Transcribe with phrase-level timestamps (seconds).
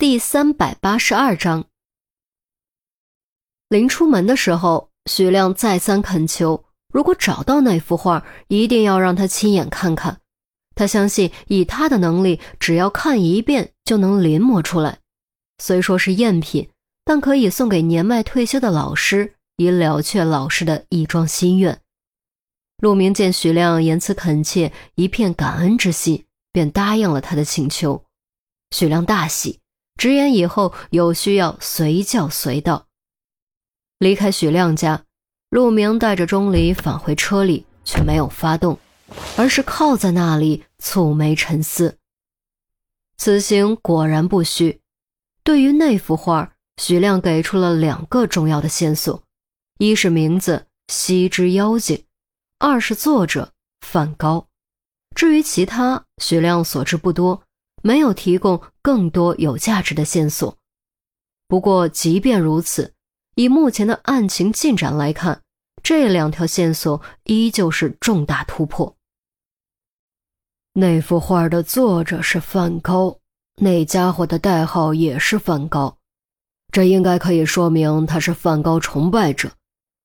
[0.00, 1.66] 第三百八十二章，
[3.68, 10.22] 临出门的时候，许亮再三恳求，如果找到那幅画，一定要让他亲眼看看。
[10.74, 15.00] 他相信，以他的能力，只要看一遍就能临摹出来。
[15.58, 16.70] 虽说是赝品，
[17.04, 21.78] 但可以送给年迈退休的老师，以了却老师的一桩心愿。
[22.78, 28.02] 陆明见许亮言辞恳切，一片感恩之心，便答应了他的请求。
[28.70, 29.59] 许亮大喜。
[30.00, 32.86] 直言以后有需要随叫随到。
[33.98, 35.04] 离开许亮家，
[35.50, 38.78] 陆明带着钟离返回车里，却没有发动，
[39.36, 41.98] 而是靠在那里蹙眉沉思。
[43.18, 44.80] 此行果然不虚。
[45.44, 49.22] 对于那幅画，许亮给出了两个重要的线索：
[49.76, 52.06] 一是名字“西之妖精”，
[52.56, 54.46] 二是作者梵高。
[55.14, 57.42] 至于其他，许亮所知不多。
[57.82, 60.56] 没有提供更多有价值的线索。
[61.48, 62.94] 不过，即便如此，
[63.34, 65.42] 以目前的案情进展来看，
[65.82, 68.96] 这两条线索依旧是重大突破。
[70.74, 73.18] 那幅画的作者是梵高，
[73.56, 75.96] 那家伙的代号也是梵高，
[76.70, 79.50] 这应该可以说明他是梵高崇拜者，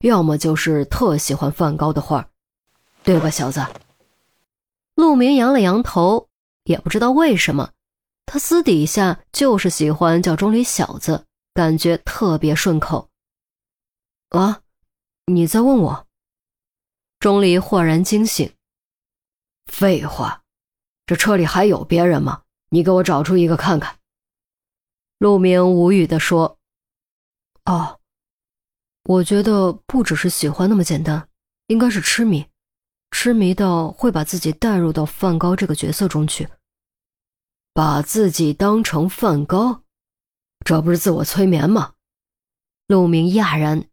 [0.00, 2.28] 要么就是特喜欢梵高的画，
[3.02, 3.64] 对吧，小子？
[4.96, 6.29] 陆明扬了扬头。
[6.70, 7.72] 也不知道为什么，
[8.26, 13.08] 他私底下就是喜欢叫钟离小子，感觉特别顺口。
[14.28, 14.62] 啊，
[15.26, 16.06] 你在问我？
[17.18, 18.54] 钟离豁然惊醒。
[19.66, 20.44] 废话，
[21.06, 22.42] 这车里还有别人吗？
[22.68, 23.96] 你给我找出一个看看。
[25.18, 26.56] 陆明无语地说
[27.66, 27.98] ：“哦，
[29.02, 31.28] 我觉得不只是喜欢那么简单，
[31.66, 32.46] 应该是痴迷，
[33.10, 36.48] 痴迷到会把自己带入到梵高这个角色中去。”
[37.72, 39.82] 把自己当成梵高，
[40.64, 41.92] 这不是自我催眠吗？
[42.86, 43.84] 陆明讶然。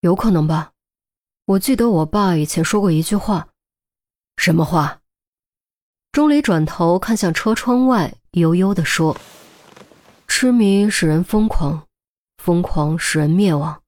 [0.00, 0.72] 有可能吧，
[1.46, 3.48] 我记得我爸以前说过一句话。
[4.36, 5.00] 什么话？
[6.12, 9.16] 钟离转头看向车窗外，悠悠地说
[10.28, 11.86] ：“痴迷使人疯狂，
[12.42, 13.82] 疯狂使人灭亡。”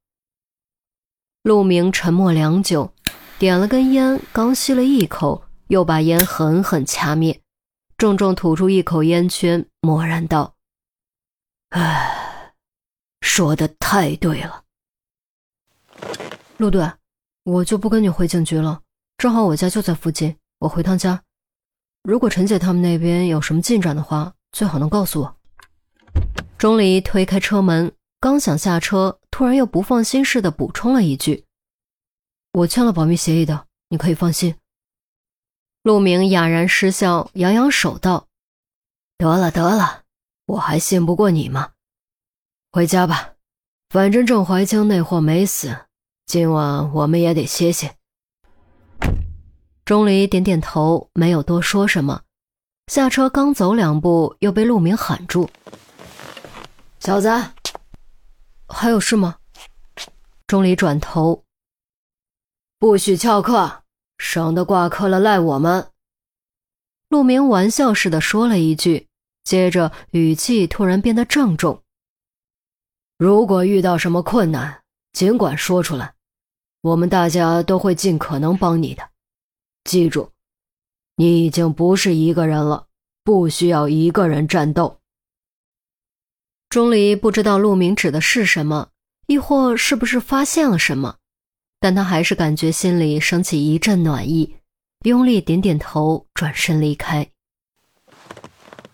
[1.42, 2.92] 陆明沉默良久，
[3.38, 7.40] 点了根烟，刚吸了一口，又把烟狠狠掐灭。
[8.00, 10.54] 重重吐出一口烟圈，默然道
[11.68, 12.54] ：“唉，
[13.20, 14.64] 说的太对了。
[16.56, 16.90] 陆队，
[17.44, 18.80] 我就不跟你回警局了，
[19.18, 21.22] 正好我家就在附近，我回趟家。
[22.02, 25.36] 如果陈姐他们那边有什么进展的话，最好能告诉我。”
[26.56, 31.44] 钟离推开车门，刚想下车，突然又不放心似的补充了一句
[32.60, 34.54] ：“我签了保密协议的，你可以放心。”
[35.82, 38.26] 陆明哑然失笑，扬扬手道
[39.16, 40.02] ：“得了得了，
[40.44, 41.70] 我还信不过你吗？
[42.70, 43.32] 回家吧，
[43.88, 45.86] 反正郑怀清那货没死，
[46.26, 47.96] 今晚我们也得歇歇。”
[49.86, 52.24] 钟离点点头，没有多说什么。
[52.88, 55.48] 下车刚走两步，又被陆明喊住
[57.00, 57.30] ：“小子，
[58.68, 59.38] 还有事吗？”
[60.46, 61.42] 钟离转头
[62.78, 63.78] ：“不许翘课。”
[64.20, 65.90] 省得挂科了赖我们。
[67.08, 69.08] 陆明玩笑似的说了一句，
[69.42, 71.82] 接着语气突然变得郑重
[73.16, 74.82] ：“如果遇到什么困难，
[75.12, 76.14] 尽管说出来，
[76.82, 79.08] 我们大家都会尽可能帮你的。
[79.84, 80.30] 记住，
[81.16, 82.86] 你已经不是一个人了，
[83.24, 85.00] 不需要一个人战斗。”
[86.68, 88.90] 钟离不知道陆明指的是什么，
[89.26, 91.16] 亦或是不是发现了什么。
[91.80, 94.56] 但他还是感觉心里升起一阵暖意，
[95.04, 97.30] 用力点点头，转身离开。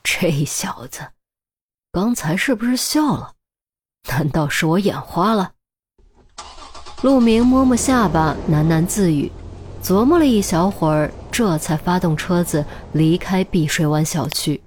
[0.04, 1.00] 这小子，
[1.91, 3.32] 刚才是不是笑了？
[4.08, 5.54] 难道是我眼花了？
[7.02, 9.32] 陆明摸摸下巴，喃喃自语，
[9.82, 14.62] 琢磨了一小会儿，这才发动车子离开碧水湾小区。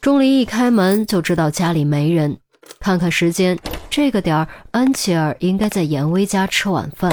[0.00, 2.40] 钟离一开门就知道家里没人，
[2.78, 3.58] 看看时间。
[3.90, 7.12] 这个点儿，安琪儿应该在严威家吃晚饭。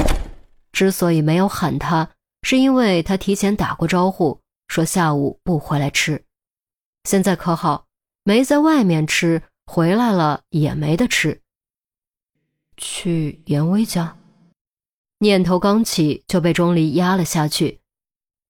[0.71, 2.11] 之所以没有喊他，
[2.43, 6.23] 是因为他提前打过招呼，说下午不回来吃。
[7.05, 7.87] 现在可好，
[8.23, 11.41] 没在外面吃，回来了也没得吃。
[12.77, 14.15] 去严威家，
[15.17, 17.79] 念头刚起就被钟离压了下去。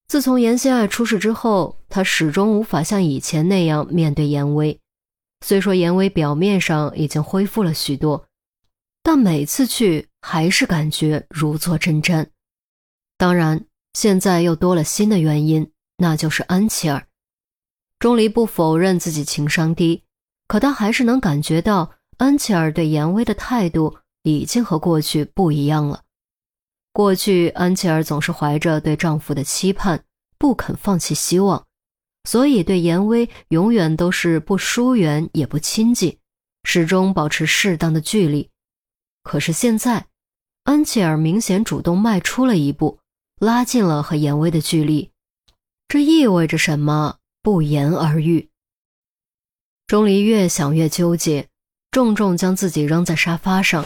[0.07, 4.77] 自从严心爱出事之后，他始终无法像以前那样面对严威。
[5.41, 8.27] 虽说严威表面上已经恢复了许多，
[9.03, 12.27] 但每次去还是感觉如坐针毡。
[13.17, 17.07] 当然，现在又多了新的原因，那就是安琪儿。
[17.99, 20.03] 钟离不否认自己情商低，
[20.47, 26.03] 可他还是能感觉到安琪儿对严威的态度已经和过去不一样了。
[26.91, 30.03] 过去，安琪儿总是怀着对丈夫的期盼，
[30.39, 31.66] 不肯放弃希望，
[32.27, 36.17] 所以对严威永远都是不疏远也不亲近，
[36.65, 38.49] 始终保持适当的距离。
[39.23, 40.07] 可是现在，
[40.65, 42.99] 安琪儿明显主动迈出了一步，
[43.39, 45.09] 拉近了和严威的距离，
[45.87, 47.19] 这意味着什么？
[47.41, 48.49] 不言而喻。
[49.87, 51.47] 钟离越想越纠结，
[51.91, 53.85] 重重将自己扔在沙发上，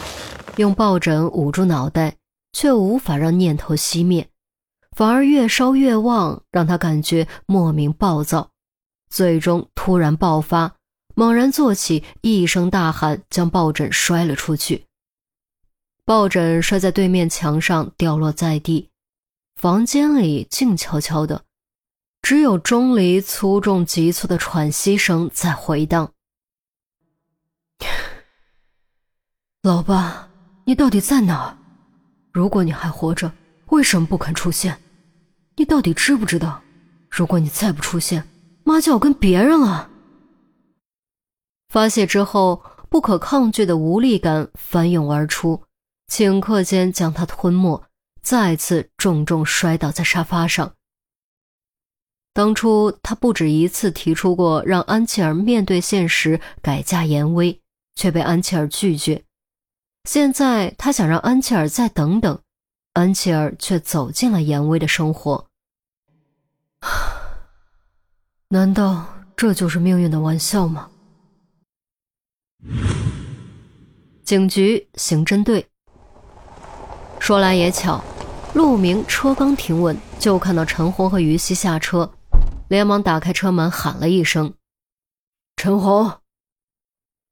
[0.58, 2.16] 用抱枕捂住脑袋，
[2.54, 4.28] 却无法让念头熄灭，
[4.96, 8.50] 反而越烧越旺，让他感觉莫名暴躁，
[9.10, 10.76] 最终突然爆发，
[11.16, 14.86] 猛然坐起，一声大喊，将抱枕摔了出去。
[16.04, 18.90] 抱枕摔在对面墙上，掉落在地，
[19.56, 21.44] 房间里静悄悄的。
[22.22, 26.12] 只有钟离粗重急促的喘息声在回荡。
[29.64, 30.30] 老爸，
[30.66, 31.58] 你到底在哪？
[32.32, 33.32] 如果你还活着，
[33.72, 34.78] 为什么不肯出现？
[35.56, 36.62] 你到底知不知道？
[37.10, 38.28] 如果你再不出现，
[38.66, 39.90] 妈就要跟别人了。
[41.70, 45.64] 发泄之后，不可抗拒的无力感翻涌而出，
[46.10, 47.82] 顷刻间将他吞没，
[48.22, 50.74] 再次重重摔倒在沙发上。
[52.34, 57.62] 当初他不止一次提出过让安琪儿面对现实改嫁严威，
[57.96, 59.24] 却被安琪儿拒绝。
[60.04, 62.42] 现在他想让安琪儿再等等，
[62.94, 65.48] 安琪儿却走进了严威的生活。
[68.50, 69.06] 难道
[69.36, 70.90] 这就是命运的玩笑吗？
[74.24, 75.68] 警局刑侦队。
[77.20, 78.04] 说来也巧，
[78.54, 82.12] 陆明车刚停稳，就看到陈红和于西下车。
[82.68, 84.54] 连忙打开车门，喊了一声
[85.58, 86.20] ：“陈红。”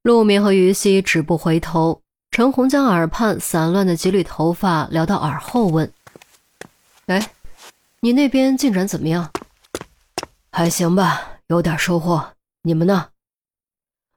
[0.02, 2.02] 陆明和于西止步回头。
[2.30, 5.92] 陈红将耳畔散乱的几缕头发撩到耳后，问
[7.06, 7.32] ：“哎，
[8.00, 9.30] 你那边进展怎么样？
[10.52, 12.34] 还行吧，有点收获。
[12.62, 13.10] 你们呢？”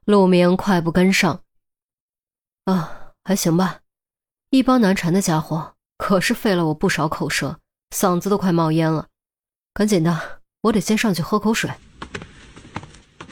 [0.06, 1.40] 陆明快步跟上
[2.66, 3.80] ：“啊，还行吧。
[4.50, 7.58] 一帮难缠的家伙，可是费了我不少口舌，
[7.90, 9.08] 嗓子都快冒烟了。
[9.72, 11.70] 赶紧的。”我得先上去喝口水。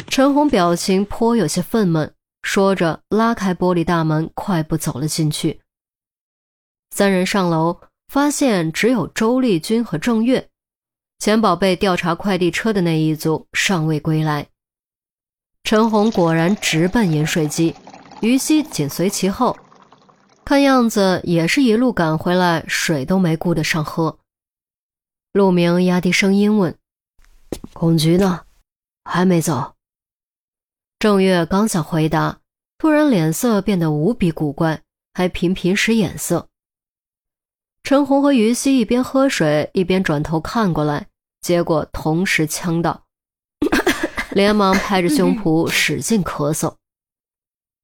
[0.08, 2.11] 陈红表情颇有些愤懑，
[2.43, 5.61] 说着拉开玻璃大门，快步走了进去。
[6.91, 10.50] 三人上楼，发现只有周丽君和郑月，
[11.19, 14.49] 钱宝贝调查快递车的那一组尚未归来。
[15.65, 17.75] 陈红果然直奔饮水机，
[18.21, 19.56] 于西紧随其后，
[20.44, 24.19] 看样子也是一路赶回来，水都没顾得上喝。
[25.33, 26.77] 陆明压低声音问。
[27.73, 28.41] 孔局呢？
[29.05, 29.75] 还没走。
[31.02, 32.38] 郑月刚想回答，
[32.78, 36.49] 突然脸色变得无比古怪，还频频使眼色。
[37.82, 41.08] 陈红和于西一边喝水一边转头看过来，
[41.40, 43.02] 结果同时呛到，
[44.31, 46.76] 连忙拍着胸脯使劲咳嗽。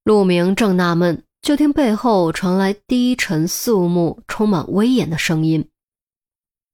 [0.05, 5.69] 陆明正纳闷，就听背后传来低沉肃穆、充满威严的声音：“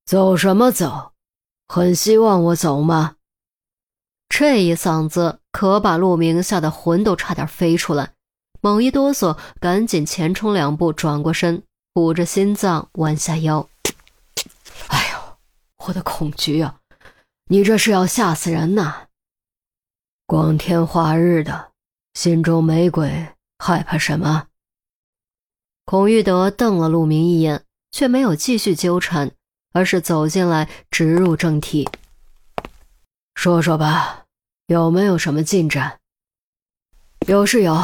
[0.04, 1.12] 走什么走？”
[1.66, 3.16] 很希望我走吗？
[4.36, 8.14] 这一嗓子可把陆明吓得魂都差点飞出来，
[8.60, 11.62] 猛一哆嗦，赶紧前冲两步，转过身，
[11.94, 13.68] 捂着心脏，弯下腰。
[14.88, 15.36] 哎呦，
[15.86, 16.80] 我的恐惧啊，
[17.46, 19.06] 你这是要吓死人呐！
[20.26, 21.70] 光天化日的，
[22.14, 23.28] 心中没鬼，
[23.60, 24.48] 害怕什么？
[25.84, 27.62] 孔玉德瞪了陆明一眼，
[27.92, 29.30] 却没有继续纠缠。
[29.72, 31.88] 而是走进来，直入正题。
[33.36, 34.23] 说说吧，
[34.66, 36.00] 有没有什么进展？
[37.26, 37.78] 有是有，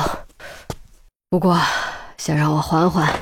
[1.28, 1.60] 不过
[2.16, 3.20] 先让我缓缓。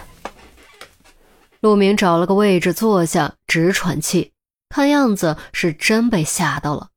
[1.59, 4.33] 陆明找了个位置坐下，直喘气，
[4.69, 6.91] 看样子是真被吓到了。